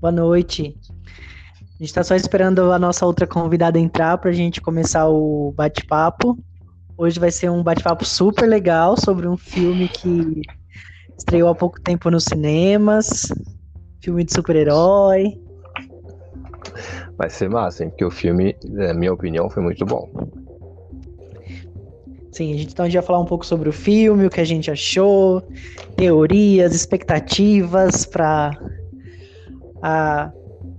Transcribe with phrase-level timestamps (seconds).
[0.00, 0.76] Boa noite.
[1.60, 5.52] A gente está só esperando a nossa outra convidada entrar para a gente começar o
[5.54, 6.38] bate-papo.
[6.96, 10.40] Hoje vai ser um bate-papo super legal sobre um filme que
[11.18, 13.28] estreou há pouco tempo nos cinemas,
[14.00, 15.38] filme de super-herói.
[17.18, 17.90] Vai ser massa, hein?
[17.90, 20.08] Porque o filme, na minha opinião, foi muito bom.
[22.32, 24.40] Sim, a gente, então a gente vai falar um pouco sobre o filme, o que
[24.40, 25.42] a gente achou,
[25.96, 28.50] teorias, expectativas para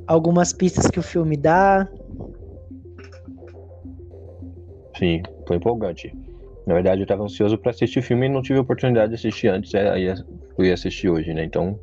[0.05, 1.87] algumas pistas que o filme dá.
[4.97, 6.13] Sim, foi empolgante.
[6.65, 9.15] Na verdade, eu estava ansioso para assistir o filme e não tive a oportunidade de
[9.15, 10.13] assistir antes, aí
[10.55, 11.43] fui assistir hoje, né?
[11.45, 11.79] Então,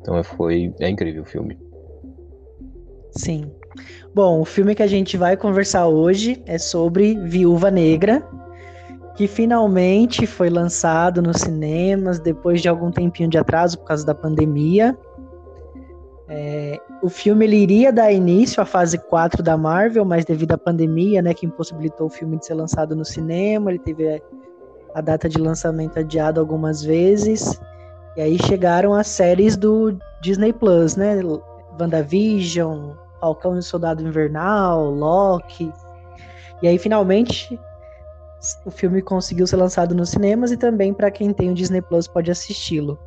[0.00, 1.58] então foi é incrível o filme.
[3.10, 3.50] Sim.
[4.14, 8.26] Bom, o filme que a gente vai conversar hoje é sobre Viúva Negra,
[9.16, 14.14] que finalmente foi lançado nos cinemas depois de algum tempinho de atraso por causa da
[14.14, 14.96] pandemia.
[16.32, 20.58] É, o filme ele iria dar início à fase 4 da Marvel, mas devido à
[20.58, 24.22] pandemia, né, que impossibilitou o filme de ser lançado no cinema, ele teve
[24.94, 27.60] a data de lançamento adiada algumas vezes.
[28.16, 31.20] E aí chegaram as séries do Disney Plus, né?
[31.80, 35.72] WandaVision, Falcão e o Soldado Invernal, Loki.
[36.62, 37.58] E aí finalmente
[38.64, 42.06] o filme conseguiu ser lançado nos cinemas e também para quem tem o Disney Plus
[42.06, 42.98] pode assisti-lo.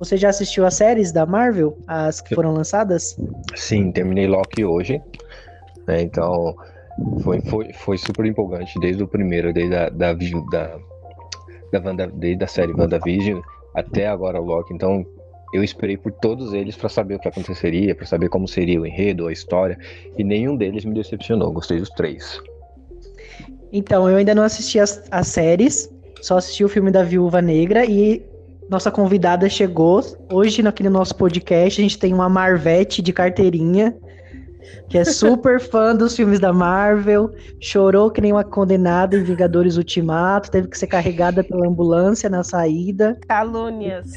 [0.00, 3.18] Você já assistiu as séries da Marvel, as que foram lançadas?
[3.54, 5.00] Sim, terminei Loki hoje.
[5.86, 6.56] Né, então
[7.22, 10.78] foi, foi, foi super empolgante desde o primeiro, desde a da, da,
[11.70, 13.40] da, Wanda, desde a série WandaVision
[13.74, 14.72] até agora o Loki.
[14.72, 15.04] Então
[15.52, 18.86] eu esperei por todos eles para saber o que aconteceria, para saber como seria o
[18.86, 19.78] enredo, a história,
[20.16, 21.52] e nenhum deles me decepcionou.
[21.52, 22.40] Gostei dos três.
[23.72, 27.84] Então, eu ainda não assisti as, as séries, só assisti o filme da Viúva Negra
[27.84, 28.29] e
[28.70, 30.00] nossa convidada chegou.
[30.32, 33.96] Hoje, aqui no nosso podcast, a gente tem uma Marvete de carteirinha,
[34.88, 39.76] que é super fã dos filmes da Marvel, chorou que nem uma condenada em Vingadores
[39.76, 43.18] Ultimato, teve que ser carregada pela ambulância na saída.
[43.26, 44.12] Calúnias.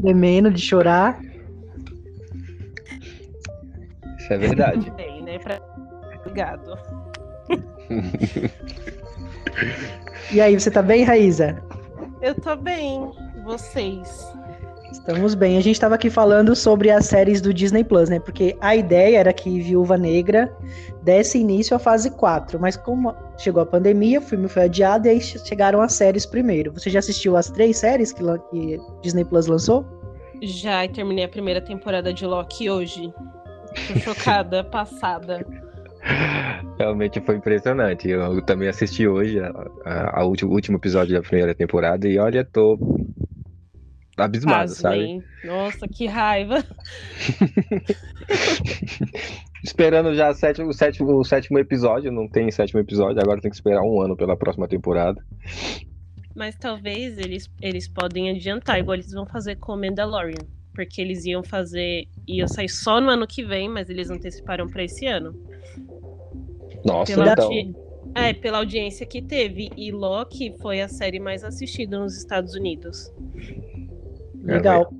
[0.00, 1.20] tremendo de chorar.
[4.18, 4.90] Isso é verdade.
[4.96, 5.38] Bem, né?
[5.38, 5.60] Pra...
[6.20, 6.76] Obrigado
[10.32, 11.62] e aí, você tá bem, Raíza?
[12.22, 13.10] Eu tô bem.
[13.44, 14.32] Vocês?
[14.92, 15.58] Estamos bem.
[15.58, 18.20] A gente estava aqui falando sobre as séries do Disney Plus, né?
[18.20, 20.54] Porque a ideia era que Viúva Negra
[21.02, 25.10] desse início à fase 4, mas como chegou a pandemia, o filme foi adiado e
[25.10, 26.72] aí chegaram as séries primeiro.
[26.72, 29.84] Você já assistiu as três séries que, que Disney Plus lançou?
[30.40, 33.12] Já, e terminei a primeira temporada de Loki hoje.
[33.88, 35.44] Tô chocada, passada.
[36.78, 38.08] Realmente foi impressionante.
[38.08, 39.38] Eu também assisti hoje
[39.84, 42.78] a último, último episódio da primeira temporada e olha, tô
[44.16, 45.22] abismado, sabe?
[45.44, 46.64] Nossa, que raiva.
[49.64, 53.56] Esperando já sétimo, o, sétimo, o sétimo episódio, não tem sétimo episódio, agora tem que
[53.56, 55.24] esperar um ano pela próxima temporada.
[56.34, 60.44] Mas talvez eles, eles podem adiantar, igual eles vão fazer com Mandalorian.
[60.74, 62.06] Porque eles iam fazer.
[62.26, 65.34] ia sair só no ano que vem, mas eles anteciparam para esse ano.
[66.84, 67.82] Nossa, pela então.
[68.14, 69.70] É, pela audiência que teve.
[69.76, 73.12] E Loki foi a série mais assistida nos Estados Unidos.
[74.42, 74.92] Legal.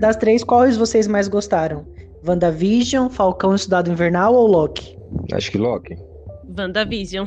[0.00, 1.84] Das três, quais vocês mais gostaram?
[2.26, 4.96] WandaVision, Falcão Estudado Invernal ou Loki?
[5.32, 5.98] Acho que Loki.
[6.56, 7.26] WandaVision.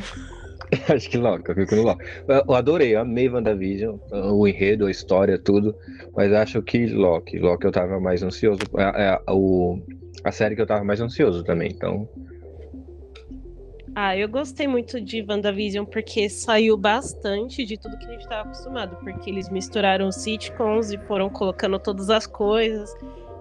[0.94, 2.04] Acho que Loki, eu fico no Loki.
[2.28, 5.76] Eu adorei, eu amei WandaVision, o enredo, a história, tudo.
[6.16, 7.40] Mas acho que Loki.
[7.40, 8.60] Loki eu tava mais ansioso.
[8.78, 9.80] É, é, o,
[10.24, 12.08] a série que eu tava mais ansioso também, então
[14.00, 18.44] ah, eu gostei muito de WandaVision porque saiu bastante de tudo que a gente estava
[18.44, 22.96] acostumado, porque eles misturaram sitcoms e foram colocando todas as coisas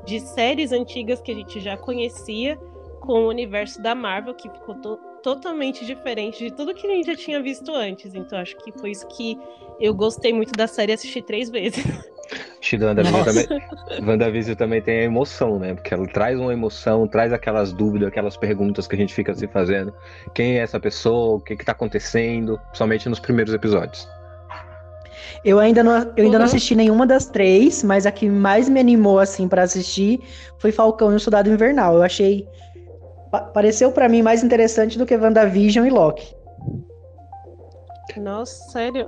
[0.07, 2.57] de séries antigas que a gente já conhecia
[3.01, 7.07] com o universo da Marvel, que ficou to totalmente diferente de tudo que a gente
[7.07, 8.15] já tinha visto antes.
[8.15, 9.37] Então acho que foi isso que
[9.81, 11.85] eu gostei muito da série e assisti três vezes.
[12.61, 13.47] Acho WandaVision também,
[14.07, 15.75] WandaVision também tem a emoção, né?
[15.75, 19.49] Porque ela traz uma emoção, traz aquelas dúvidas, aquelas perguntas que a gente fica se
[19.49, 19.93] fazendo.
[20.33, 21.37] Quem é essa pessoa?
[21.37, 22.61] O que, está acontecendo?
[22.73, 24.09] Somente nos primeiros episódios.
[25.45, 26.31] Eu ainda não, eu ainda uhum.
[26.39, 30.21] não assisti nenhuma das três, mas a que mais me animou assim para assistir
[30.59, 31.97] foi Falcão e o Soldado Invernal.
[31.97, 32.47] Eu achei
[33.41, 36.35] pareceu para mim mais interessante do que WandaVision e Loki.
[38.17, 39.05] Nossa, sério?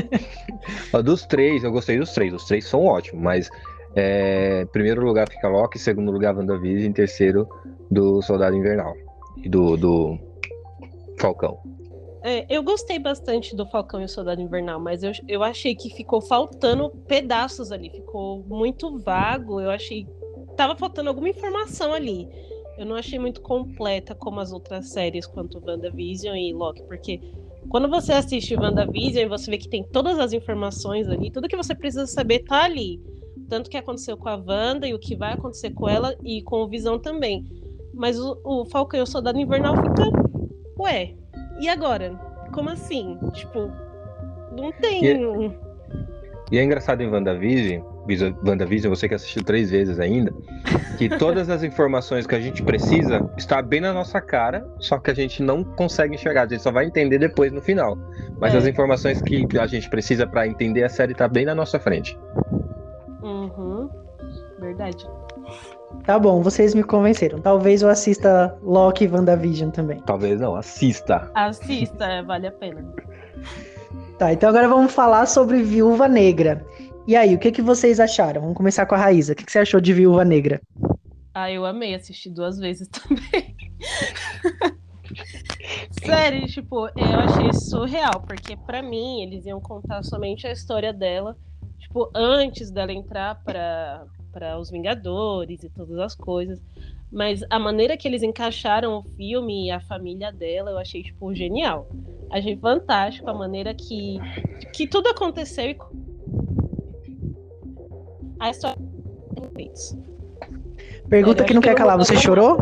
[1.04, 2.32] dos três, eu gostei dos três.
[2.34, 3.50] Os três são ótimos, mas
[3.94, 7.48] é, primeiro lugar fica Loki, segundo lugar WandaVision, em terceiro
[7.90, 8.94] do Soldado Invernal
[9.38, 10.18] e do, do
[11.18, 11.58] Falcão.
[12.22, 15.88] É, eu gostei bastante do Falcão e o Soldado Invernal, mas eu, eu achei que
[15.88, 19.60] ficou faltando pedaços ali, ficou muito vago.
[19.60, 20.06] Eu achei
[20.56, 22.28] tava faltando alguma informação ali.
[22.80, 27.20] Eu não achei muito completa como as outras séries, quanto WandaVision e Loki, porque
[27.68, 31.74] quando você assiste WandaVision, você vê que tem todas as informações ali, tudo que você
[31.74, 32.98] precisa saber tá ali.
[33.50, 36.40] Tanto o que aconteceu com a Wanda e o que vai acontecer com ela e
[36.40, 37.44] com o Visão também.
[37.92, 40.04] Mas o, o Falcão e o Soldado Invernal fica.
[40.78, 41.14] Ué,
[41.60, 42.14] e agora?
[42.54, 43.18] Como assim?
[43.34, 43.70] Tipo,
[44.56, 45.04] não tem.
[45.04, 45.18] E, é,
[46.52, 47.82] e é engraçado em WandaVision,
[48.44, 50.32] WandaVision, você que assistiu três vezes ainda,
[50.98, 55.10] que todas as informações que a gente precisa está bem na nossa cara, só que
[55.10, 57.96] a gente não consegue enxergar, a gente só vai entender depois no final.
[58.40, 58.58] Mas é.
[58.58, 62.18] as informações que a gente precisa para entender a série está bem na nossa frente.
[63.22, 63.88] Uhum.
[64.58, 65.06] Verdade.
[66.04, 67.40] Tá bom, vocês me convenceram.
[67.40, 70.00] Talvez eu assista Loki e WandaVision também.
[70.06, 71.30] Talvez não, assista.
[71.34, 72.84] Assista, é, vale a pena.
[74.18, 76.64] Tá, então agora vamos falar sobre Viúva Negra.
[77.10, 78.40] E aí, o que, que vocês acharam?
[78.40, 79.32] Vamos começar com a Raíza.
[79.32, 80.60] O que, que você achou de Viúva Negra?
[81.34, 83.56] Ah, eu amei assistir duas vezes também.
[86.04, 91.36] Sério, tipo, eu achei surreal, porque para mim eles iam contar somente a história dela,
[91.80, 96.62] tipo, antes dela entrar para para os Vingadores e todas as coisas.
[97.10, 101.34] Mas a maneira que eles encaixaram o filme e a família dela, eu achei, tipo,
[101.34, 101.88] genial.
[102.30, 104.20] Achei fantástico a maneira que,
[104.72, 105.74] que tudo aconteceu e
[108.40, 108.76] a história
[111.08, 112.56] Pergunta que não quer calar, você chorou?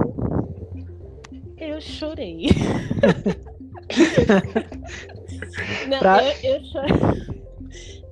[1.56, 2.48] Eu chorei.
[5.88, 6.22] não, pra...
[6.24, 6.90] eu, eu, chorei.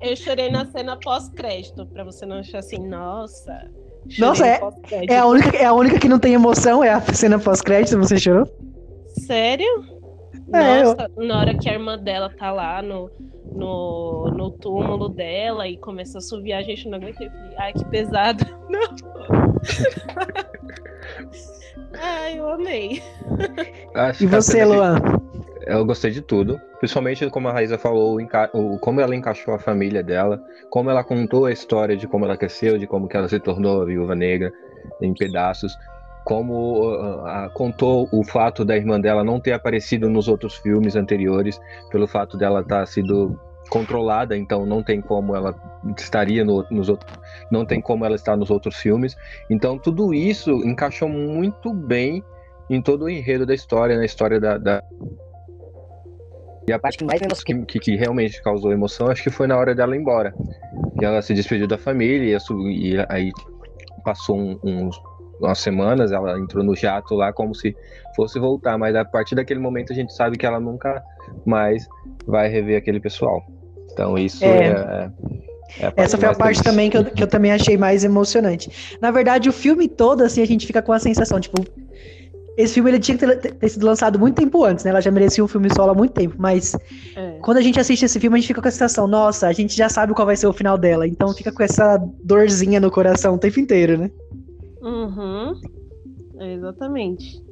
[0.03, 3.71] eu chorei na cena pós-crédito, pra você não achar assim, nossa.
[4.19, 4.61] Nossa, é,
[5.09, 8.19] é, a única, é a única que não tem emoção, é a cena pós-crédito, você
[8.19, 8.47] chorou?
[9.27, 9.97] Sério?
[10.53, 11.27] É, Nossa, eu...
[11.27, 13.11] na hora que a irmã dela tá lá no,
[13.57, 17.29] no, no túmulo dela e começa a subir, a gente não aguentei.
[17.29, 18.45] Falei, ai, que pesado.
[18.69, 18.81] Não.
[22.01, 23.03] ai, eu amei.
[23.95, 24.97] Acho e você, Luan?
[25.67, 28.19] Eu gostei de tudo, principalmente como a Raíza falou,
[28.81, 32.79] como ela encaixou a família dela, como ela contou a história de como ela cresceu,
[32.79, 34.53] de como que ela se tornou a viúva negra
[35.01, 35.77] em pedaços
[36.27, 40.97] como uh, uh, contou o fato da irmã dela não ter aparecido nos outros filmes
[40.97, 45.55] anteriores, pelo fato dela estar tá sido controlada, então não tem como ela
[45.97, 47.13] estaria no, nos outros,
[47.51, 49.17] não tem como ela estar nos outros filmes.
[49.51, 52.23] Então tudo isso encaixou muito bem
[52.69, 54.83] em todo o enredo da história, na história da, da...
[56.69, 59.57] E a parte que mais que, que, que, realmente causou emoção, acho que foi na
[59.57, 60.35] hora dela ir embora.
[60.99, 63.31] Que ela se despediu da família e, e aí
[64.03, 65.01] passou um, uns
[65.41, 67.77] umas semanas, ela entrou no jato lá como se
[68.15, 71.03] fosse voltar, mas a partir daquele momento a gente sabe que ela nunca
[71.45, 71.87] mais
[72.27, 73.45] vai rever aquele pessoal.
[73.97, 75.09] Então isso é.
[75.79, 78.71] é, é Essa foi a parte também que eu, que eu também achei mais emocionante.
[79.01, 81.65] Na verdade, o filme todo, assim, a gente fica com a sensação, tipo,
[82.59, 84.91] esse filme ele tinha que ter, ter, sido lançado muito tempo antes, né?
[84.91, 86.75] Ela já merecia um filme solo há muito tempo, mas
[87.17, 87.39] é.
[87.41, 89.75] quando a gente assiste esse filme, a gente fica com a sensação, nossa, a gente
[89.75, 93.35] já sabe qual vai ser o final dela, então fica com essa dorzinha no coração
[93.35, 94.11] o tempo inteiro, né?
[94.83, 95.55] Uhum.
[96.39, 97.46] Exatamente.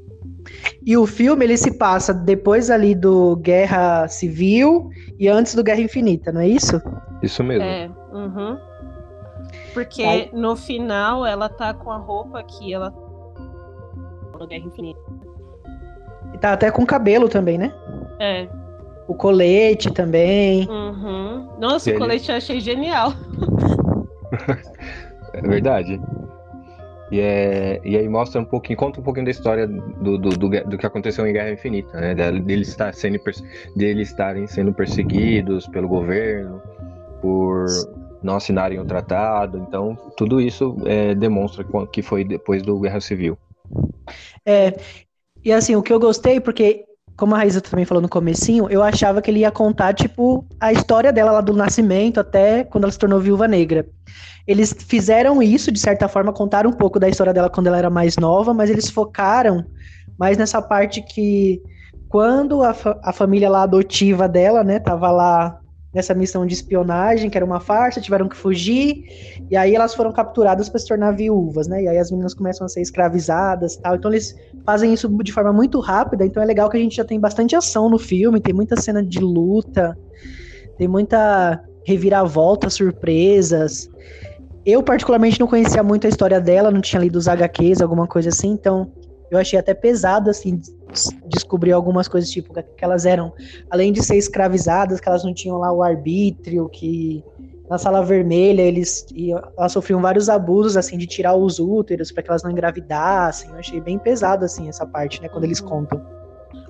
[0.84, 5.80] E o filme ele se passa depois ali do Guerra Civil e antes do Guerra
[5.80, 6.80] Infinita, não é isso?
[7.22, 7.64] Isso mesmo.
[7.64, 7.90] É.
[8.12, 8.58] Uhum.
[9.72, 10.30] Porque Aí...
[10.32, 12.92] no final ela tá com a roupa que ela
[14.38, 15.00] no Guerra Infinita.
[16.32, 17.72] E tá até com cabelo também, né?
[18.18, 18.48] É.
[19.06, 20.68] O colete também.
[20.68, 21.48] Uhum.
[21.58, 23.12] Nossa, e o colete eu achei genial.
[25.34, 26.00] é verdade.
[27.14, 30.48] E, é, e aí mostra um pouquinho, conta um pouquinho da história do, do, do,
[30.48, 32.12] do que aconteceu em Guerra Infinita, né?
[32.12, 33.20] Deles, estar sendo,
[33.76, 36.60] deles estarem sendo perseguidos pelo governo,
[37.22, 37.66] por
[38.20, 39.58] não assinarem o tratado.
[39.58, 43.38] Então, tudo isso é, demonstra que foi depois do Guerra Civil.
[44.44, 44.76] É,
[45.44, 46.84] e assim, o que eu gostei, porque
[47.16, 50.72] como a Raíssa também falou no comecinho, eu achava que ele ia contar, tipo, a
[50.72, 53.86] história dela lá do nascimento até quando ela se tornou viúva negra.
[54.46, 57.88] Eles fizeram isso, de certa forma, contaram um pouco da história dela quando ela era
[57.88, 59.64] mais nova, mas eles focaram
[60.18, 61.62] mais nessa parte que
[62.08, 65.58] quando a, fa a família lá adotiva dela, né, tava lá
[65.94, 69.04] nessa missão de espionagem, que era uma farsa, tiveram que fugir,
[69.48, 71.84] e aí elas foram capturadas para se tornar viúvas, né?
[71.84, 73.94] E aí as meninas começam a ser escravizadas, tal.
[73.94, 74.34] Então eles
[74.66, 77.54] fazem isso de forma muito rápida, então é legal que a gente já tem bastante
[77.54, 79.96] ação no filme, tem muita cena de luta,
[80.76, 83.88] tem muita reviravolta, surpresas.
[84.66, 88.30] Eu, particularmente, não conhecia muito a história dela, não tinha lido os HQs, alguma coisa
[88.30, 88.90] assim, então
[89.30, 90.60] eu achei até pesado, assim,
[91.26, 93.32] descobriu algumas coisas, tipo, que elas eram,
[93.70, 97.24] além de ser escravizadas, que elas não tinham lá o arbítrio, que
[97.68, 99.06] na sala vermelha eles
[99.56, 103.50] elas sofriam vários abusos assim de tirar os úteros para que elas não engravidassem.
[103.50, 105.68] Eu achei bem pesado assim essa parte, né, quando eles uhum.
[105.68, 106.06] contam.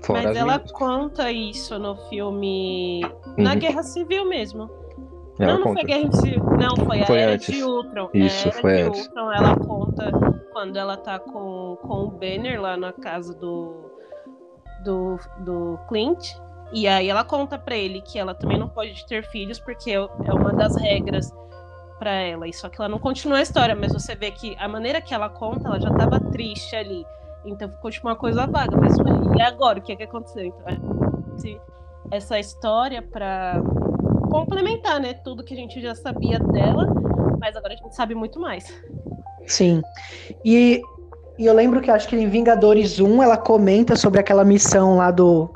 [0.03, 3.45] Fora Mas ela conta isso no filme uhum.
[3.45, 4.71] na Guerra Civil mesmo.
[5.39, 5.81] Ela não, não conta.
[5.81, 8.11] foi Guerra Civil, não, foi, foi a Era de Ultron.
[8.15, 9.07] Isso, Era foi de antes.
[9.07, 10.13] Ultron, ela conta
[10.53, 13.94] quando ela tá com, com o Banner lá na casa do,
[14.85, 16.35] do, do Clint.
[16.73, 19.95] E aí ela conta para ele que ela também não pode ter filhos porque é,
[19.95, 21.33] é uma das regras
[21.99, 22.47] para ela.
[22.47, 25.15] E só que ela não continua a história, mas você vê que a maneira que
[25.15, 27.07] ela conta, ela já tava triste ali.
[27.45, 28.77] Então ficou tipo uma coisa vaga.
[28.77, 28.97] Mas
[29.37, 29.79] e agora?
[29.79, 30.45] O que é que aconteceu?
[30.45, 31.61] Então,
[32.11, 33.61] essa história para
[34.31, 35.15] complementar, né?
[35.15, 36.87] Tudo que a gente já sabia dela,
[37.41, 38.65] mas agora a gente sabe muito mais.
[39.47, 39.83] Sim.
[40.45, 40.83] E,
[41.39, 45.11] e eu lembro que acho que em Vingadores 1 ela comenta sobre aquela missão lá
[45.11, 45.51] do.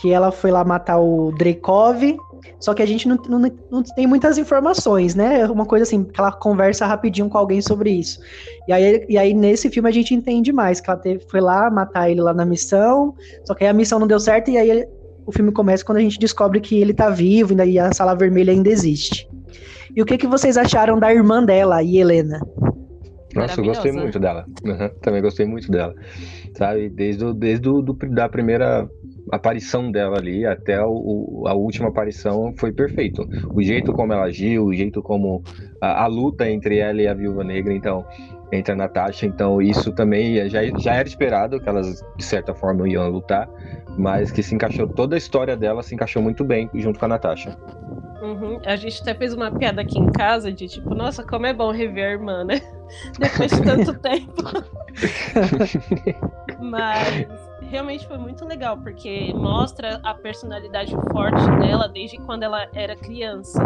[0.00, 2.16] Que ela foi lá matar o Dreykov.
[2.58, 5.40] Só que a gente não, não, não tem muitas informações, né?
[5.40, 8.20] É uma coisa assim, que ela conversa rapidinho com alguém sobre isso.
[8.66, 11.70] E aí, e aí nesse filme a gente entende mais, que ela teve, foi lá
[11.70, 13.14] matar ele lá na missão,
[13.44, 14.86] só que aí a missão não deu certo e aí
[15.26, 18.52] o filme começa quando a gente descobre que ele tá vivo e a sala vermelha
[18.52, 19.28] ainda existe.
[19.94, 22.40] E o que, que vocês acharam da irmã dela, a Helena?
[23.34, 24.46] Nossa, eu gostei muito dela.
[24.64, 25.94] Uhum, também gostei muito dela.
[26.54, 28.88] Sabe, desde, o, desde o, do, da primeira
[29.30, 33.26] aparição dela ali até o, a última aparição foi perfeito.
[33.54, 35.42] O jeito como ela agiu, o jeito como
[35.80, 38.04] a, a luta entre ela e a Viúva Negra, então,
[38.52, 42.88] entre a Natasha, então isso também já, já era esperado que elas de certa forma
[42.88, 43.48] iam lutar,
[43.96, 47.08] mas que se encaixou toda a história dela se encaixou muito bem junto com a
[47.08, 47.56] Natasha.
[48.22, 48.60] Uhum.
[48.64, 51.72] A gente até fez uma piada aqui em casa de tipo, nossa, como é bom
[51.72, 52.60] rever a irmã, né?
[53.18, 54.44] Depois de tanto tempo.
[56.60, 57.26] Mas
[57.62, 63.60] realmente foi muito legal, porque mostra a personalidade forte dela desde quando ela era criança,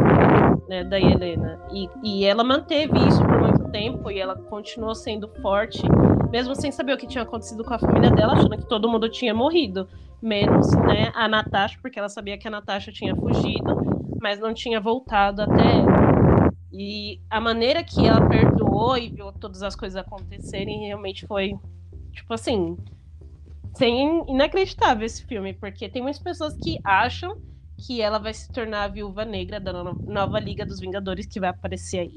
[0.68, 1.60] né, da Helena.
[1.70, 5.82] E, e ela manteve isso por muito tempo e ela continuou sendo forte,
[6.30, 9.08] mesmo sem saber o que tinha acontecido com a família dela, achando que todo mundo
[9.08, 9.86] tinha morrido.
[10.22, 13.95] Menos né, a Natasha, porque ela sabia que a Natasha tinha fugido,
[14.26, 16.52] mas não tinha voltado até ela.
[16.72, 21.52] E a maneira que ela perdoou e viu todas as coisas acontecerem realmente foi,
[22.12, 22.76] tipo assim,
[23.76, 27.36] sem inacreditável esse filme, porque tem muitas pessoas que acham
[27.86, 29.72] que ela vai se tornar a viúva negra da
[30.04, 32.16] nova Liga dos Vingadores que vai aparecer aí.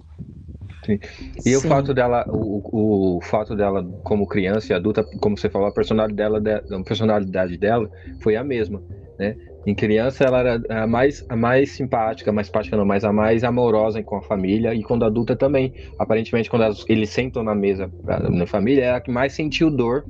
[0.83, 0.99] Sim.
[1.45, 1.55] E Sim.
[1.57, 5.71] o fato dela, o, o fato dela como criança e adulta, como você falou, a
[5.71, 7.87] personalidade dela, a personalidade dela
[8.23, 8.81] foi a mesma,
[9.19, 9.37] né?
[9.69, 13.43] Em criança ela era a mais, a mais simpática, mais simpática não, mas a mais
[13.43, 15.71] amorosa com a família e quando adulta também.
[15.99, 19.69] Aparentemente quando elas, eles sentam na mesa pra, na família, é a que mais sentiu
[19.69, 20.05] dor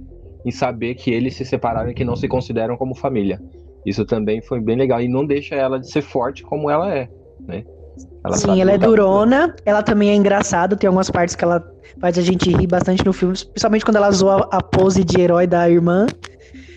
[0.46, 3.38] em saber que eles se separaram e que não se consideram como família.
[3.86, 7.10] Isso também foi bem legal e não deixa ela de ser forte como ela é,
[7.46, 7.66] né?
[8.24, 11.62] Ela Sim, ela é durona, ela também é engraçada, tem algumas partes que ela
[12.00, 15.46] faz a gente rir bastante no filme, principalmente quando ela zoa a pose de herói
[15.46, 16.08] da irmã.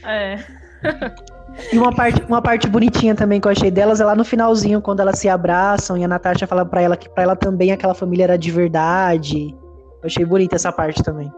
[0.04, 0.38] É.
[1.72, 4.80] e uma parte, uma parte bonitinha também que eu achei delas é lá no finalzinho,
[4.80, 7.94] quando elas se abraçam e a Natasha fala para ela que para ela também aquela
[7.94, 9.54] família era de verdade.
[10.02, 11.32] Eu achei bonita essa parte também.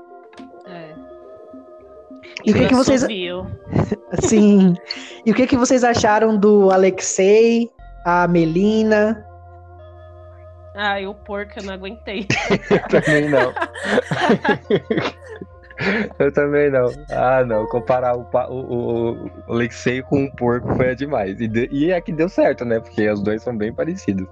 [2.44, 3.02] E o que, que vocês.
[4.20, 4.74] Sim.
[5.24, 7.70] E o que, que vocês acharam do Alexei,
[8.04, 9.26] a Melina?
[10.76, 12.26] Ah, o porco eu não aguentei.
[12.70, 13.52] eu também não.
[16.18, 16.90] eu também não.
[17.10, 17.66] Ah, não.
[17.66, 21.40] Comparar o, o, o Alexei com um porco foi demais.
[21.40, 22.80] E, de, e é que deu certo, né?
[22.80, 24.26] Porque os dois são bem parecidos.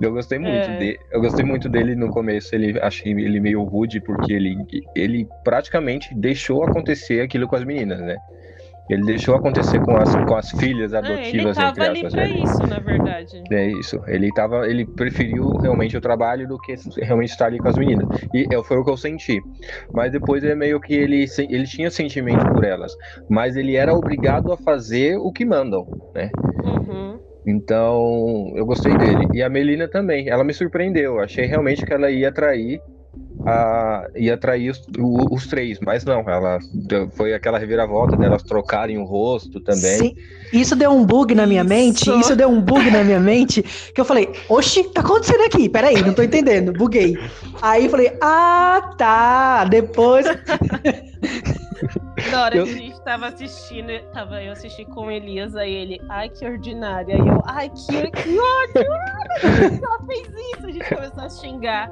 [0.00, 0.78] Eu gostei muito é.
[0.78, 0.98] dele.
[1.12, 2.54] Eu gostei muito dele no começo.
[2.54, 4.56] Ele achei ele meio rude porque ele,
[4.94, 8.16] ele praticamente deixou acontecer aquilo com as meninas, né?
[8.90, 12.30] Ele deixou acontecer com as, com as filhas adotivas, é, ele tava ali pra né?
[12.30, 13.42] isso, na verdade.
[13.50, 14.00] É isso.
[14.06, 18.06] Ele tava, ele preferiu realmente o trabalho do que realmente estar ali com as meninas.
[18.34, 19.40] E eu, foi o que eu senti.
[19.92, 22.92] Mas depois é meio que ele, ele tinha sentimento por elas,
[23.28, 26.30] mas ele era obrigado a fazer o que mandam, né?
[26.64, 27.18] Uhum.
[27.46, 29.26] Então, eu gostei dele.
[29.32, 30.28] E a Melina também.
[30.28, 31.14] Ela me surpreendeu.
[31.14, 32.80] Eu achei realmente que ela ia atrair
[33.46, 34.82] a, ia atrair os,
[35.30, 36.58] os, três, mas não, ela
[37.12, 39.98] foi aquela reviravolta delas trocarem o rosto também.
[39.98, 40.16] Sim,
[40.52, 41.68] isso deu um bug na minha isso.
[41.68, 45.68] mente, isso deu um bug na minha mente, que eu falei, oxi, tá acontecendo aqui?
[45.68, 47.16] Peraí, não tô entendendo, buguei.
[47.62, 50.26] Aí eu falei, ah, tá, depois...
[52.30, 52.64] Na hora eu...
[52.64, 56.44] que a gente tava assistindo, tava eu assisti com o Elias, aí ele, ai que
[56.44, 57.14] ordinária.
[57.14, 58.94] Aí eu, ai que, que ótimo!
[59.82, 61.90] Ela fez isso, a gente começou a xingar.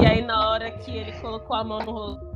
[0.00, 2.26] E aí na hora que ele colocou a mão no rosto.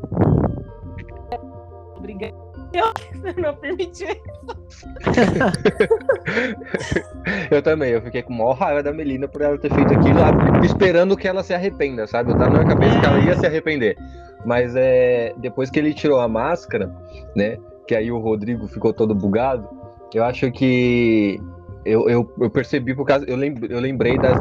[1.97, 2.35] Obrigada.
[2.73, 2.93] Eu
[3.43, 4.89] não permiti isso.
[7.51, 10.19] eu também, eu fiquei com maior raiva da Melina por ela ter feito aquilo,
[10.65, 12.33] esperando que ela se arrependa, sabe?
[12.33, 13.97] Eu tava na cabeça que ela ia se arrepender.
[14.45, 16.91] Mas é, depois que ele tirou a máscara,
[17.37, 17.59] né?
[17.87, 19.69] Que aí o Rodrigo ficou todo bugado,
[20.15, 21.41] eu acho que
[21.85, 23.25] eu, eu, eu, percebi por causa.
[23.29, 24.39] Eu, lembrei, eu lembrei das,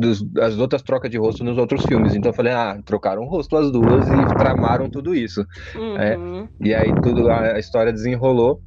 [0.00, 2.14] das, das, outras trocas de rosto nos outros filmes.
[2.14, 5.46] Então eu falei, ah, trocaram o rosto as duas e tramaram tudo isso.
[5.98, 6.42] É, uhum.
[6.42, 8.60] É, e aí tudo, a, a, história desenrolou.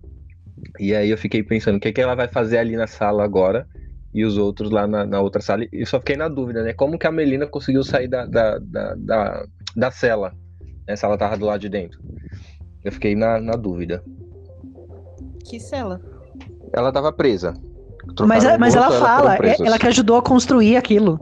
[0.80, 3.68] E aí eu fiquei pensando, o que, que ela vai fazer ali na sala agora?
[4.14, 5.66] E os outros lá na, na outra sala.
[5.72, 6.74] E só fiquei na dúvida, né?
[6.74, 9.46] Como que a Melina conseguiu sair da, da, da, da,
[9.76, 10.34] da cela?
[10.88, 12.00] Né, se ela tava do lado de dentro.
[12.84, 14.04] Eu fiquei na, na dúvida.
[15.46, 16.02] Que cela?
[16.74, 17.54] Ela tava presa.
[18.26, 21.20] Mas, mas ela fala, é, ela que ajudou a construir aquilo.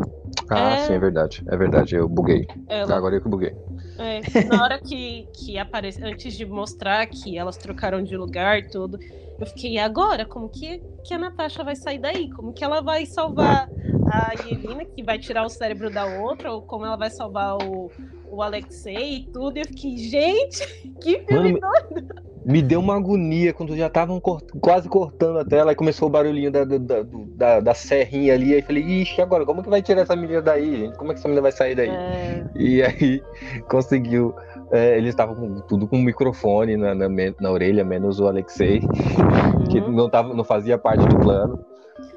[0.50, 0.88] Ah, é...
[0.88, 1.44] sim, é verdade.
[1.48, 2.46] É verdade, eu buguei.
[2.70, 2.96] Ela...
[2.96, 3.54] Agora eu que buguei.
[3.98, 8.70] É, na hora que, que aparece, antes de mostrar que elas trocaram de lugar e
[8.70, 8.98] tudo,
[9.40, 10.26] eu fiquei, e agora?
[10.26, 12.30] Como que, que a Natasha vai sair daí?
[12.30, 13.68] Como que ela vai salvar
[14.08, 16.52] a Yelena, que vai tirar o cérebro da outra?
[16.52, 17.92] Ou como ela vai salvar o,
[18.30, 19.58] o Alexei e tudo?
[19.58, 20.66] E eu fiquei, gente,
[21.02, 21.60] que filme Mano,
[21.92, 22.26] doido!
[22.46, 24.46] me deu uma agonia quando já estavam cort...
[24.62, 28.54] quase cortando a tela e começou o barulhinho da, da, da, da, serrinha ali.
[28.54, 30.96] Aí falei, ixi, agora como que vai tirar essa menina daí, gente?
[30.96, 31.90] Como é que essa menina vai sair daí?
[31.90, 32.46] É...
[32.56, 33.24] E aí
[33.68, 34.36] conseguiu.
[34.72, 37.08] É, eles estavam com, tudo com microfone na, na,
[37.40, 39.64] na, orelha, menos o Alexei, uhum.
[39.66, 41.60] que não, tava, não fazia parte do plano.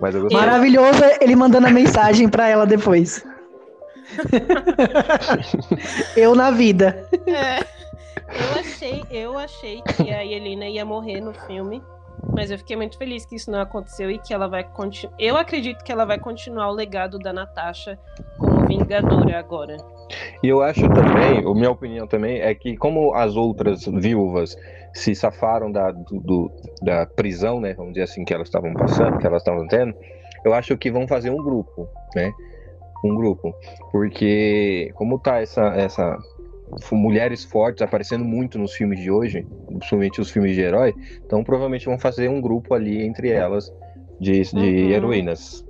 [0.01, 3.25] Mas eu Maravilhoso ele mandando a mensagem para ela depois.
[6.17, 7.09] eu na vida.
[7.27, 7.61] É.
[8.29, 11.83] Eu achei, eu achei que a Yelena ia morrer no filme,
[12.35, 15.15] mas eu fiquei muito feliz que isso não aconteceu e que ela vai continuar.
[15.19, 17.99] Eu acredito que ela vai continuar o legado da Natasha
[18.39, 19.77] como Vingadora agora.
[20.43, 24.57] E eu acho também, a minha opinião também é que como as outras viúvas
[24.93, 26.51] se safaram da, do,
[26.83, 29.95] da prisão, né, vamos dizer assim, que elas estavam passando, que elas estavam tendo,
[30.45, 32.33] eu acho que vão fazer um grupo, né?
[33.05, 33.55] Um grupo,
[33.93, 36.19] porque como tá essa essa
[36.93, 40.95] mulheres fortes aparecendo muito nos filmes de hoje, principalmente os filmes de herói,
[41.25, 43.73] então provavelmente vão fazer um grupo ali entre elas
[44.21, 44.91] de, de uhum.
[44.91, 45.65] heroínas.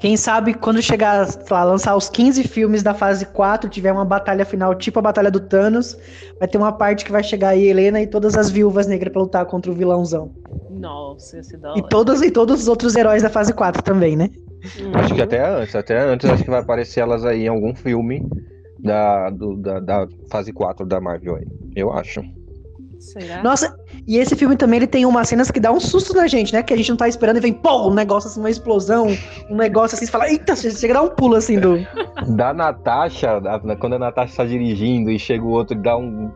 [0.00, 4.44] Quem sabe quando chegar lá, lançar os 15 filmes da fase 4, tiver uma batalha
[4.44, 5.96] final, tipo a batalha do Thanos,
[6.38, 9.22] vai ter uma parte que vai chegar aí Helena e todas as viúvas negras pra
[9.22, 10.30] lutar contra o vilãozão.
[10.68, 14.28] Nossa, esse da E todos, e todos os outros heróis da fase 4 também, né?
[14.64, 14.92] Uhum.
[14.94, 18.26] Acho que até antes, até antes acho que vai aparecer elas aí em algum filme
[18.78, 22.22] da, do, da, da fase 4 da Marvel aí, eu acho.
[22.98, 23.42] Será?
[23.42, 26.54] Nossa, e esse filme também ele tem umas cenas que dá um susto na gente,
[26.54, 26.62] né?
[26.62, 29.08] Que a gente não tá esperando e vem, pô, um negócio assim, uma explosão,
[29.50, 31.86] um negócio assim, você fala, eita, chega a dar um pulo assim do.
[32.34, 33.42] Da Natasha,
[33.78, 36.30] quando a Natasha tá dirigindo e chega o outro e dá um.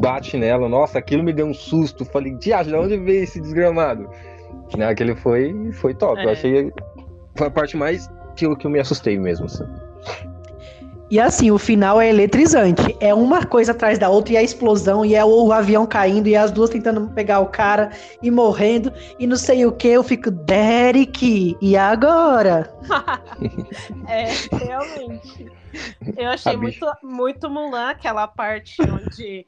[0.00, 2.04] bate nela, nossa, aquilo me deu um susto.
[2.06, 4.08] Falei, Dias, de onde veio esse desgramado?
[4.76, 6.18] Né, aquele foi, foi top.
[6.20, 6.24] É.
[6.24, 6.72] Eu achei.
[7.34, 9.46] Foi a parte mais que eu, que eu me assustei mesmo.
[9.46, 9.64] Assim.
[11.12, 12.96] E assim, o final é eletrizante.
[12.98, 16.34] É uma coisa atrás da outra, e a explosão, e é o avião caindo, e
[16.34, 17.90] as duas tentando pegar o cara
[18.22, 19.88] e morrendo, e não sei o que.
[19.88, 22.74] Eu fico, Derek, e agora?
[24.08, 24.24] é,
[24.56, 25.52] realmente.
[26.16, 29.46] Eu achei muito, muito Mulan aquela parte onde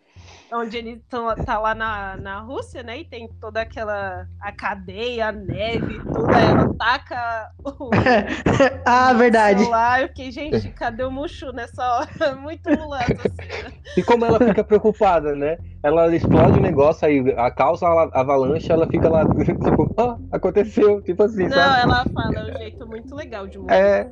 [0.52, 3.00] onde ele tão, tá lá na, na Rússia, né?
[3.00, 6.30] E tem toda aquela a cadeia, a neve, tudo.
[6.30, 7.90] Aí ela taca o.
[8.85, 9.64] ah, verdade.
[9.64, 12.37] Lá, eu fiquei, gente, cadê o Mushu nessa hora?
[12.40, 13.74] Muito mulata assim.
[13.96, 15.57] E como ela fica preocupada, né?
[15.83, 21.02] Ela explode o negócio, aí a calça a avalanche, ela fica lá, tipo, ah, aconteceu,
[21.02, 21.83] tipo assim, Não, sabe?
[21.83, 23.74] ela fala, é um jeito muito legal de morrer.
[23.74, 24.11] É.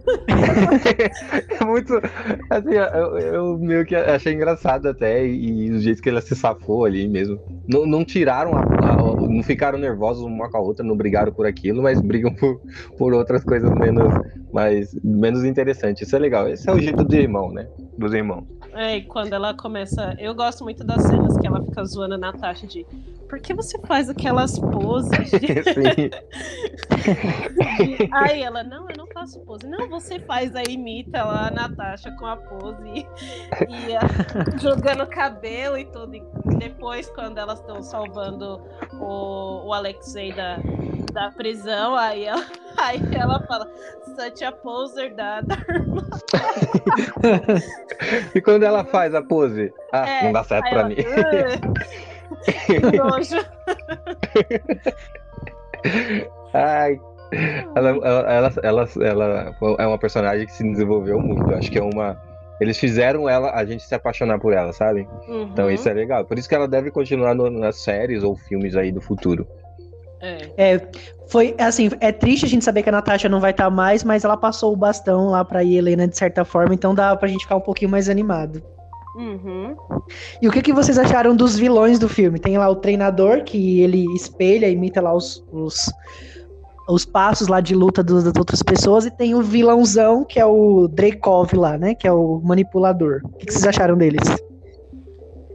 [1.61, 1.95] é muito.
[2.51, 6.35] Assim, eu, eu, meio que achei engraçado até, e, e o jeito que ela se
[6.35, 7.39] safou ali mesmo.
[7.69, 11.47] Não, não tiraram, a, a, não ficaram nervosos uma com a outra, não brigaram por
[11.47, 12.61] aquilo, mas brigam por,
[12.97, 14.13] por outras coisas menos,
[14.53, 16.07] mais, menos interessantes.
[16.07, 16.49] Isso é legal.
[16.49, 17.69] Esse é o jeito do irmão, né?
[17.99, 18.45] Dos irmãos.
[18.75, 20.15] É, e quando ela começa.
[20.19, 22.87] Eu gosto muito das cenas que ela fica zoando a Natasha de.
[23.29, 25.11] Por que você faz aquelas poses?
[25.31, 26.11] De...
[28.13, 29.67] aí ela, não, eu não faço pose.
[29.67, 33.07] Não, você faz a imita lá a Natasha com a pose e,
[33.89, 34.03] e a,
[34.61, 36.15] jogando cabelo e tudo.
[36.15, 36.23] E
[36.59, 38.61] depois, quando elas estão salvando
[39.01, 40.59] o, o Alexei da,
[41.13, 42.45] da prisão, aí ela,
[42.79, 43.69] aí ela fala,
[44.17, 46.03] such a poser da, da irmã.
[48.35, 49.73] e quando ela faz a pose?
[49.93, 50.97] Ah, é, não dá certo pra ela, mim.
[52.97, 53.37] nojo.
[56.55, 57.01] Ai.
[57.75, 61.53] Ela, ela, ela, ela, ela é uma personagem que se desenvolveu muito.
[61.55, 62.21] Acho que é uma
[62.61, 65.09] Eles fizeram ela, a gente se apaixonar por ela, sabe?
[65.27, 65.49] Uhum.
[65.51, 66.25] Então isso é legal.
[66.27, 69.47] Por isso que ela deve continuar no- nas séries ou filmes aí do futuro.
[70.23, 70.51] É.
[70.57, 70.89] É,
[71.27, 74.25] foi assim, é triste a gente saber que a Natasha não vai estar mais, mas
[74.25, 77.57] ela passou o bastão lá pra Helena de certa forma, então dá pra gente ficar
[77.57, 78.63] um pouquinho mais animado.
[79.17, 79.77] Uhum.
[80.41, 82.39] E o que, que vocês acharam dos vilões do filme?
[82.39, 85.93] Tem lá o treinador, que ele espelha, imita lá os, os,
[86.89, 90.47] os passos lá de luta dos- das outras pessoas, e tem o vilãozão, que é
[90.47, 91.95] o Dreykov lá, né?
[91.95, 93.21] Que é o manipulador.
[93.25, 94.23] O que, que vocês acharam deles?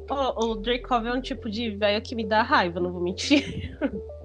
[0.09, 3.77] O, o Dracov é um tipo de velho que me dá raiva, não vou mentir.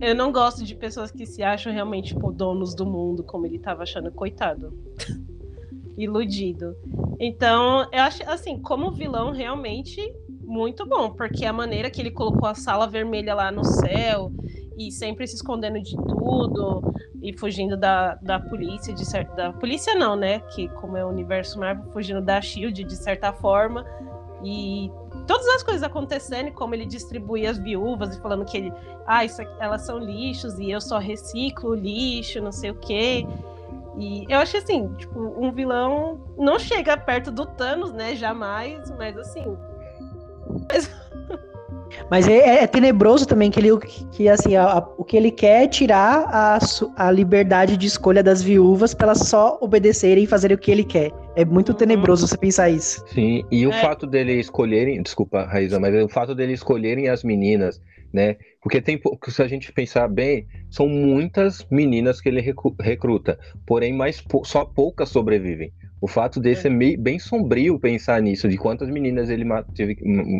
[0.00, 3.58] Eu não gosto de pessoas que se acham realmente tipo, donos do mundo, como ele
[3.58, 4.72] tava achando, coitado.
[5.96, 6.76] Iludido.
[7.18, 10.00] Então, eu acho assim, como vilão, realmente
[10.48, 14.32] muito bom, porque a maneira que ele colocou a sala vermelha lá no céu
[14.78, 19.34] e sempre se escondendo de tudo e fugindo da, da polícia, de certa.
[19.34, 20.40] Da polícia não, né?
[20.54, 23.84] Que como é o universo Marvel, fugindo da Shield de certa forma.
[24.42, 24.90] E
[25.28, 28.72] todas as coisas acontecendo, como ele distribuía as viúvas e falando que ele,
[29.06, 33.26] ah, isso aqui, elas são lixos e eu só reciclo lixo, não sei o quê.
[33.98, 38.16] E eu acho assim, tipo, um vilão não chega perto do Thanos, né?
[38.16, 39.44] Jamais, mas assim.
[40.72, 40.90] Mas
[42.28, 43.76] é, é tenebroso também que ele
[44.12, 46.58] que assim, a- a- o que ele quer é tirar a,
[46.96, 50.84] a liberdade de escolha das viúvas para elas só obedecerem e fazerem o que ele
[50.84, 51.10] quer.
[51.36, 51.74] É muito Uhum.
[51.78, 53.02] tenebroso você pensar isso.
[53.08, 53.80] Sim, e o É.
[53.80, 57.80] fato dele escolherem, desculpa, Raíza, mas o fato dele escolherem as meninas,
[58.12, 58.36] né?
[58.60, 62.40] Porque tem, se a gente pensar bem, são muitas meninas que ele
[62.80, 65.72] recruta, porém mais só poucas sobrevivem.
[66.00, 66.60] O fato dele É.
[66.60, 69.44] ser meio, bem sombrio pensar nisso, de quantas meninas ele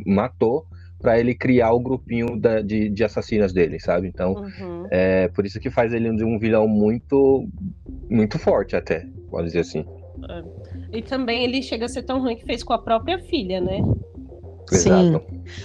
[0.07, 0.67] matou
[1.01, 4.09] para ele criar o grupinho da- de, de assassinas dele, sabe?
[4.09, 4.87] Então, Uhum.
[4.91, 7.47] é por isso que faz ele um vilão muito,
[8.11, 9.85] muito forte até, pode dizer assim.
[10.93, 13.81] E também ele chega a ser tão ruim que fez com a própria filha, né?
[14.73, 14.91] Sim.
[14.91, 15.23] Exato.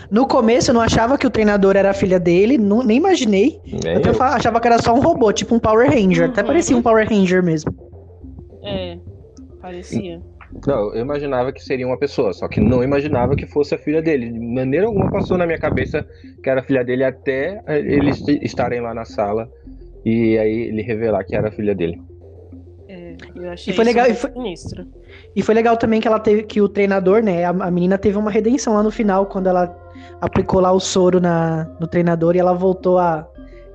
[0.10, 3.60] No começo eu não achava que o treinador era a filha dele, não- nem imaginei.
[3.86, 6.30] É, Eu até fa- achava que era só um robô, tipo um Power Ranger.
[6.30, 6.48] Até Uhum.
[6.48, 7.74] parecia um Power Ranger mesmo.
[8.64, 8.98] É,
[9.62, 10.22] parecia.
[10.66, 14.02] Não, eu imaginava que seria uma pessoa, só que não imaginava que fosse a filha
[14.02, 14.32] dele.
[14.32, 16.06] De maneira alguma passou na minha cabeça
[16.42, 19.50] que era a filha dele até eles estarem lá na sala
[20.06, 22.00] e aí ele revelar que era a filha dele.
[22.88, 24.86] É, eu achei E foi legal, e foi- sinistro.
[25.36, 27.44] E foi legal também que ela teve que o treinador, né?
[27.46, 29.76] A, a menina teve uma redenção lá no final, quando ela
[30.22, 33.28] aplicou lá o soro na, no treinador e ela voltou a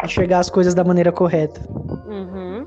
[0.04, 1.60] enxergar as coisas da maneira correta.
[2.06, 2.66] Uhum.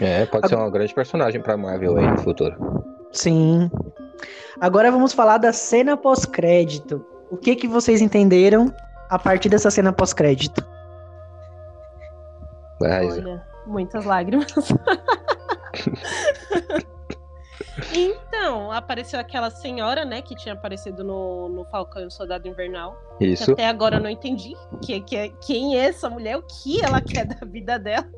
[0.00, 2.56] É, pode ser uma grande personagem pra Marvel aí no futuro.
[3.12, 3.70] Sim.
[4.60, 7.04] Agora vamos falar da cena pós-crédito.
[7.30, 8.74] O que que vocês entenderam
[9.08, 10.66] a partir dessa cena pós-crédito?
[12.82, 14.52] Olha, muitas lágrimas.
[17.94, 22.96] então, apareceu aquela senhora, né, que tinha aparecido no, no Falcão e o Soldado Invernal.
[23.18, 23.52] que Isso.
[23.52, 27.26] Até agora eu não entendi que, que, quem é essa mulher, o que ela quer
[27.26, 28.08] da vida dela.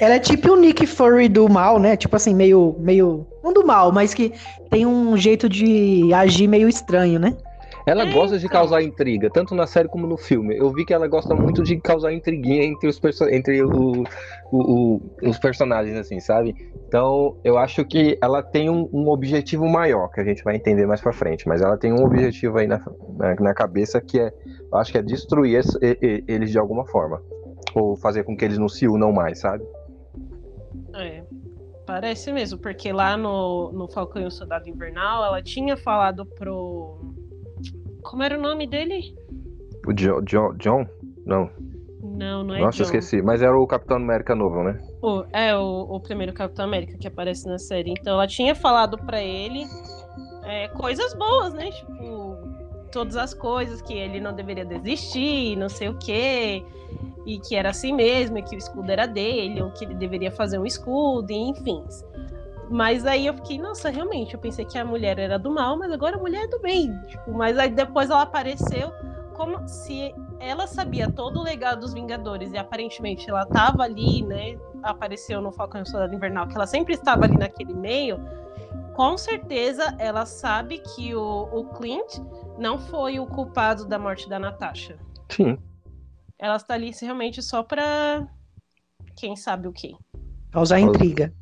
[0.00, 1.96] Ela é tipo o Nick Fury do mal, né?
[1.96, 2.76] Tipo assim, meio.
[2.78, 3.26] meio.
[3.42, 4.32] Não do mal, mas que
[4.70, 7.36] tem um jeito de agir meio estranho, né?
[7.84, 10.56] Ela É, gosta de causar intriga, tanto na série como no filme.
[10.56, 14.04] Eu vi que ela gosta muito de causar intriguinha entre os, perso entre o-
[14.52, 14.58] o-
[14.96, 16.54] o- os personagens, assim, sabe?
[16.86, 20.86] Então, eu acho que ela tem um, um objetivo maior, que a gente vai entender
[20.86, 21.48] mais pra frente.
[21.48, 22.80] Mas ela tem um objetivo aí na,
[23.18, 24.30] na, na cabeça que é,
[24.72, 25.78] eu acho que é destruir esse-
[26.28, 27.20] eles de alguma forma.
[27.74, 29.64] Ou fazer com que eles não se unam mais, sabe?
[30.94, 31.22] É,
[31.86, 36.98] parece mesmo, porque lá no, no Falcão e o Soldado Invernal, ela tinha falado pro.
[38.02, 39.14] Como era o nome dele?
[39.86, 40.86] O Jo- Jo- John?
[41.24, 41.48] Não,
[42.02, 42.84] Não, não é nossa, John.
[42.84, 43.22] esqueci.
[43.22, 44.78] Mas era o Capitão América novo, né?
[45.02, 47.90] O- é o, o primeiro Capitão América que aparece na série.
[47.90, 49.64] Então ela tinha falado pra ele
[50.44, 51.70] é, coisas boas, né?
[51.70, 52.31] Tipo,
[52.92, 56.64] todas as coisas que ele não deveria desistir, não sei o quê.
[57.24, 60.30] E que era assim mesmo, e que o escudo era dele, ou que ele deveria
[60.30, 61.82] fazer um escudo, enfim.
[62.70, 65.90] Mas aí eu fiquei, nossa, realmente, eu pensei que a mulher era do mal, mas
[65.92, 66.90] agora a mulher é do bem.
[67.06, 68.92] Tipo, mas aí depois ela apareceu
[69.34, 74.58] como se ela sabia todo o legado dos Vingadores e aparentemente ela tava ali, né?
[74.82, 78.20] Apareceu no Falcão e o Soldado Invernal, que ela sempre estava ali naquele meio.
[78.94, 82.18] Com certeza ela sabe que o, o Clint
[82.58, 84.96] não foi o culpado da morte da Natasha.
[85.30, 85.58] Sim.
[86.38, 88.26] Ela está ali realmente só pra
[89.16, 89.92] quem sabe o quê.
[90.50, 91.32] Causar intriga.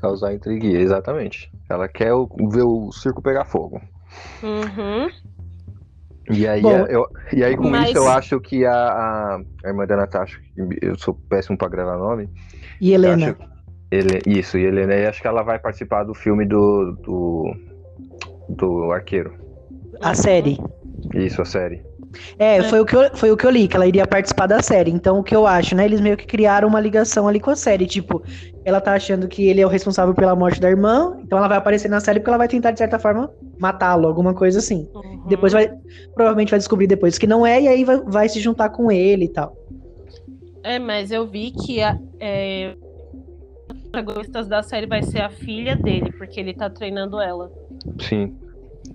[0.00, 1.52] Causar intriga, exatamente.
[1.68, 2.10] Ela quer
[2.50, 3.80] ver o circo pegar fogo.
[4.42, 5.08] Uhum.
[6.30, 9.68] E aí, Bom, eu, e aí com mas- isso, eu acho que a, a, a
[9.68, 10.40] irmã da Natasha,
[10.80, 12.30] eu sou péssimo pra gravar nome.
[12.80, 13.30] E Helena?
[13.32, 13.36] acho-
[13.90, 17.54] Ele, isso, e Helena, acho que ela vai participar do filme do, do,
[18.48, 19.34] do Arqueiro.
[20.00, 20.58] A série.
[21.14, 21.82] Isso, a série.
[22.38, 24.62] É, foi o, que eu, foi o que eu li, que ela iria participar da
[24.62, 24.90] série.
[24.90, 25.84] Então, o que eu acho, né?
[25.84, 27.86] Eles meio que criaram uma ligação ali com a série.
[27.86, 28.22] Tipo,
[28.64, 31.58] ela tá achando que ele é o responsável pela morte da irmã, então ela vai
[31.58, 34.88] aparecer na série porque ela vai tentar, de certa forma, matá-lo, alguma coisa assim.
[34.94, 35.26] Uhum.
[35.28, 35.70] Depois vai.
[36.14, 39.24] Provavelmente vai descobrir depois que não é, e aí vai, vai se juntar com ele
[39.24, 39.56] e tal.
[40.62, 42.74] É, mas eu vi que a, é,
[43.90, 47.50] protagonistas da série vai ser a filha dele, porque ele tá treinando ela.
[48.00, 48.34] Sim,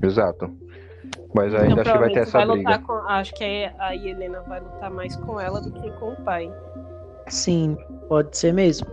[0.01, 0.51] exato.
[1.33, 2.79] Mas ainda então, acho que vai ter essa vai briga.
[2.79, 6.51] Com, acho que a Helena vai lutar mais com ela do que com o pai.
[7.27, 8.87] Sim, pode ser mesmo.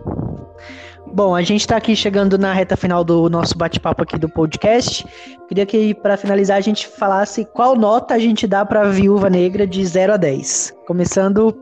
[1.13, 5.05] Bom, a gente está aqui chegando na reta final do nosso bate-papo aqui do podcast.
[5.47, 9.65] Queria que, para finalizar, a gente falasse qual nota a gente dá para Viúva Negra
[9.65, 10.75] de 0 a 10.
[10.85, 11.57] Começando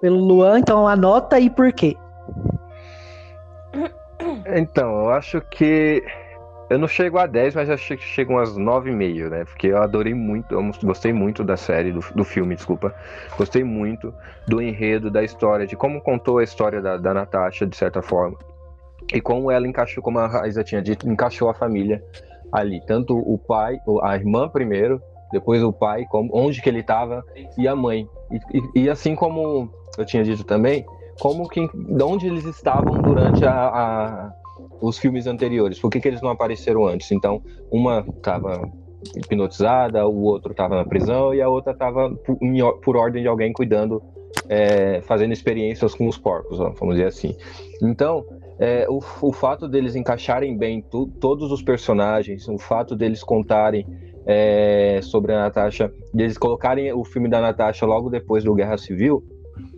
[0.00, 1.96] pelo Luan, então a nota e por quê?
[4.46, 6.02] Então, eu acho que
[6.70, 9.44] eu não chego a 10, mas acho que chego umas 9,5, né?
[9.44, 12.94] Porque eu adorei muito, eu gostei muito da série, do, do filme, desculpa.
[13.36, 14.14] Gostei muito
[14.48, 18.38] do enredo, da história, de como contou a história da, da Natasha, de certa forma.
[19.12, 22.02] E como ela encaixou, como a Raíssa tinha dito, encaixou a família
[22.50, 22.80] ali.
[22.86, 27.22] Tanto o pai, a irmã primeiro, depois o pai, como, onde que ele estava,
[27.58, 28.08] e a mãe.
[28.30, 30.86] E, e, e, assim como eu tinha dito também,
[31.20, 34.32] como que, de onde eles estavam durante a, a
[34.84, 35.78] os filmes anteriores.
[35.78, 37.10] Por que, que eles não apareceram antes?
[37.10, 38.70] Então, uma estava
[39.16, 42.38] hipnotizada, o outro estava na prisão e a outra estava por,
[42.82, 44.02] por, ordem de alguém cuidando,
[44.48, 47.36] é, fazendo experiências com os porcos, vamos dizer assim.
[47.82, 48.24] Então,
[48.58, 53.86] é, o, o, fato deles encaixarem bem tu, todos os personagens, o fato deles contarem
[54.26, 59.22] é, sobre a Natasha, deles colocarem o filme da Natasha logo depois do Guerra Civil,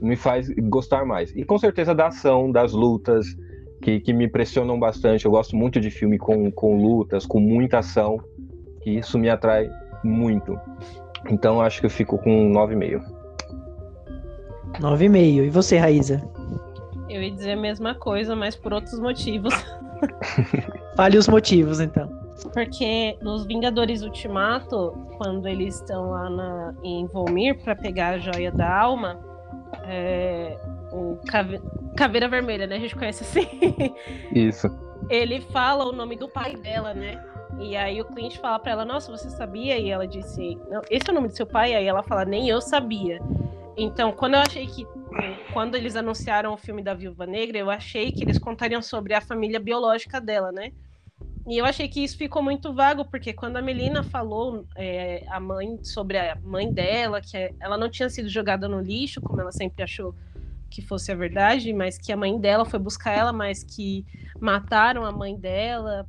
[0.00, 1.34] me faz gostar mais.
[1.34, 3.26] E com certeza da ação, das lutas,
[3.86, 5.26] que, que me impressionam bastante.
[5.26, 8.20] Eu gosto muito de filme com, com lutas, com muita ação,
[8.84, 9.70] e isso me atrai
[10.02, 10.58] muito.
[11.30, 13.00] Então acho que eu fico com 9,5.
[14.80, 15.46] 9,5.
[15.46, 16.28] E você, Raíza?
[17.08, 19.54] Eu ia dizer a mesma coisa, mas por outros motivos.
[20.96, 22.10] Fale os motivos, então.
[22.52, 28.50] Porque nos Vingadores Ultimato, quando eles estão lá na, em Volmir para pegar a joia
[28.50, 29.20] da alma,
[29.84, 30.58] é,
[30.92, 31.16] o.
[31.96, 32.76] Caveira Vermelha, né?
[32.76, 33.48] A gente conhece assim.
[34.32, 34.68] Isso.
[35.08, 37.22] Ele fala o nome do pai dela, né?
[37.58, 39.78] E aí o cliente fala para ela, nossa, você sabia?
[39.78, 41.74] E ela disse, não, esse é o nome do seu pai?
[41.74, 43.18] Aí ela fala, nem eu sabia.
[43.76, 44.86] Então, quando eu achei que.
[45.52, 49.20] Quando eles anunciaram o filme da Viúva Negra, eu achei que eles contariam sobre a
[49.20, 50.72] família biológica dela, né?
[51.48, 55.40] E eu achei que isso ficou muito vago, porque quando a Melina falou é, a
[55.40, 59.52] mãe sobre a mãe dela, que ela não tinha sido jogada no lixo, como ela
[59.52, 60.14] sempre achou
[60.76, 64.04] que fosse a verdade, mas que a mãe dela foi buscar ela, mas que
[64.38, 66.06] mataram a mãe dela,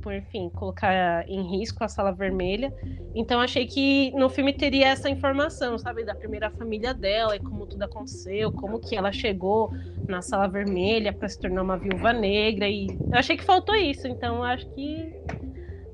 [0.00, 2.72] por enfim, colocar em risco a sala vermelha.
[3.14, 7.66] Então achei que no filme teria essa informação, sabe, da primeira família dela e como
[7.66, 9.70] tudo aconteceu, como que ela chegou
[10.08, 14.08] na sala vermelha para se tornar uma viúva negra e eu achei que faltou isso,
[14.08, 15.12] então acho que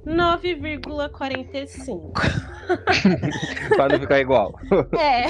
[0.07, 2.13] 9,45.
[3.77, 4.55] para não ficar igual.
[4.97, 5.27] É.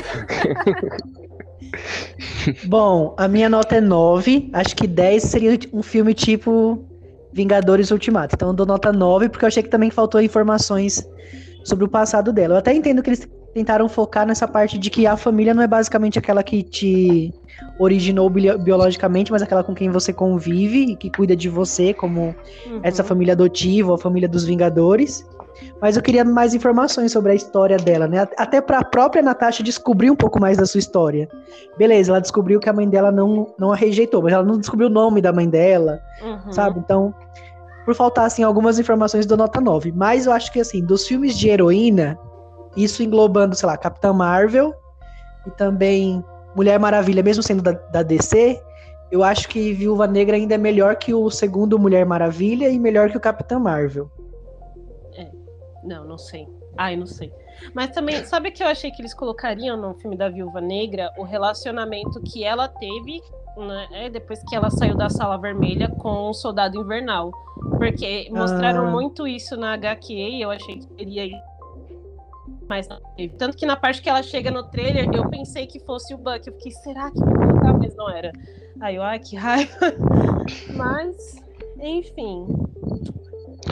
[2.66, 4.50] Bom, a minha nota é 9.
[4.52, 6.84] Acho que 10 seria um filme tipo
[7.32, 8.34] Vingadores Ultimato.
[8.34, 11.08] Então eu dou nota 9 porque eu achei que também faltou informações
[11.64, 12.54] sobre o passado dela.
[12.54, 15.66] Eu até entendo que eles tentaram focar nessa parte de que a família não é
[15.66, 17.32] basicamente aquela que te
[17.78, 22.34] originou biologicamente, mas aquela com quem você convive e que cuida de você, como
[22.66, 22.80] uhum.
[22.82, 25.26] essa família adotiva, a família dos Vingadores.
[25.80, 28.26] Mas eu queria mais informações sobre a história dela, né?
[28.36, 31.28] Até para a própria Natasha descobrir um pouco mais da sua história.
[31.76, 34.88] Beleza, ela descobriu que a mãe dela não, não a rejeitou, mas ela não descobriu
[34.88, 36.52] o nome da mãe dela, uhum.
[36.52, 36.80] sabe?
[36.80, 37.14] Então,
[37.84, 39.92] por faltar, assim, algumas informações do Nota 9.
[39.92, 42.18] Mas eu acho que, assim, dos filmes de heroína,
[42.76, 44.74] isso englobando, sei lá, Capitã Marvel
[45.46, 46.22] e também
[46.54, 48.60] Mulher Maravilha, mesmo sendo da, da DC,
[49.10, 53.10] eu acho que Viúva Negra ainda é melhor que o segundo Mulher Maravilha e melhor
[53.10, 54.10] que o Capitã Marvel.
[55.82, 56.48] Não, não sei.
[56.76, 57.32] Ai, não sei.
[57.74, 61.22] Mas também, sabe que eu achei que eles colocariam no filme da Viúva Negra o
[61.22, 63.22] relacionamento que ela teve
[63.56, 67.32] né, é, depois que ela saiu da Sala Vermelha com o Soldado Invernal.
[67.76, 68.90] Porque mostraram ah.
[68.90, 71.28] muito isso na HQ e eu achei que teria
[72.68, 73.34] mas não teve.
[73.36, 76.46] Tanto que na parte que ela chega no trailer, eu pensei que fosse o Buck.
[76.46, 77.72] Eu fiquei, será que vai colocar?
[77.72, 78.30] Mas não era.
[78.80, 79.72] Aí eu, ai, que raiva.
[80.76, 81.36] Mas,
[81.80, 82.46] enfim.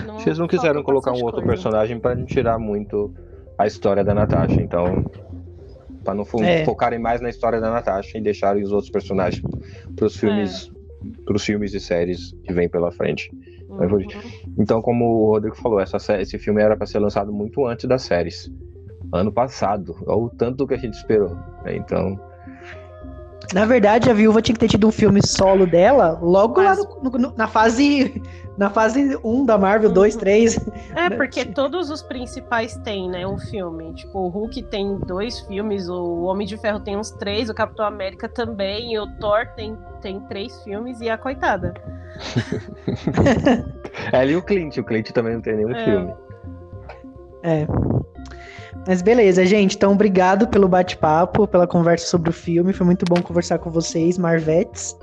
[0.06, 1.48] Não Vocês não quiseram colocar um outro coisa.
[1.48, 3.14] personagem para não tirar muito
[3.58, 5.04] a história da Natasha, então.
[6.04, 6.64] Pra não fo é.
[6.64, 9.42] focarem mais na história da Natasha e deixarem os outros personagens
[9.96, 10.70] pros filmes
[11.28, 13.30] os filmes e séries que vem pela frente.
[13.68, 14.54] Uhum.
[14.58, 17.86] Então, como o Rodrigo falou, essa série, esse filme era para ser lançado muito antes
[17.86, 18.50] das séries.
[19.12, 21.34] Ano passado, ou tanto que a gente esperou.
[21.64, 21.76] Né?
[21.76, 22.18] Então.
[23.52, 26.78] Na verdade, a viúva tinha que ter tido um filme solo dela logo Mas...
[26.78, 28.20] lá no, no, na fase
[28.56, 30.56] na fase 1 da Marvel, 2, 3.
[30.56, 30.72] Uhum.
[30.96, 33.92] É, porque todos os principais têm, né, um filme.
[33.92, 37.84] Tipo, o Hulk tem dois filmes, o Homem de Ferro tem uns três, o Capitão
[37.84, 41.74] América também, o Thor tem, tem três filmes e a coitada.
[44.12, 45.84] é, e o Clint, o Clint também não tem nenhum é.
[45.84, 46.14] filme.
[47.42, 47.66] É.
[48.86, 49.76] Mas beleza, gente.
[49.76, 52.72] Então, obrigado pelo bate-papo, pela conversa sobre o filme.
[52.72, 54.96] Foi muito bom conversar com vocês, Marvetes.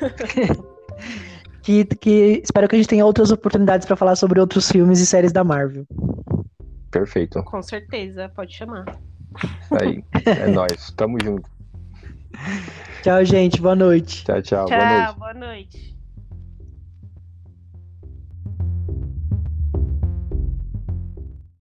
[1.62, 5.06] que, que espero que a gente tenha outras oportunidades para falar sobre outros filmes e
[5.06, 5.86] séries da Marvel.
[6.90, 7.42] Perfeito.
[7.44, 8.84] Com certeza, pode chamar.
[9.80, 10.90] Aí, é nóis.
[10.96, 11.48] Tamo junto.
[13.02, 13.60] Tchau, gente.
[13.60, 14.24] Boa noite.
[14.24, 14.66] Tchau, tchau.
[14.66, 15.18] Tchau, boa noite.
[15.18, 15.91] Boa noite.